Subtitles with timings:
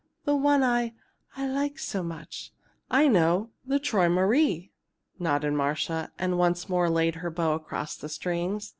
[0.25, 0.95] The one I
[1.37, 2.51] I like so much!"
[2.89, 4.71] "I know the 'Träumerei,'"
[5.19, 8.69] nodded Marcia, and once more laid her bow across the strings.